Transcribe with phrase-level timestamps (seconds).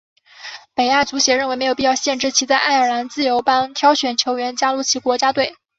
[0.73, 5.53] 北爱足协认为没有必要限制其在爱尔兰自由邦挑选球员加入其国家队。